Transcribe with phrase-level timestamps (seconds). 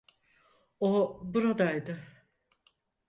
[0.79, 2.03] O buradaydı.